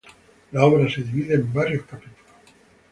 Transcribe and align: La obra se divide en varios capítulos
La 0.51 0.65
obra 0.65 0.89
se 0.89 1.03
divide 1.03 1.35
en 1.35 1.53
varios 1.53 1.85
capítulos 1.85 2.17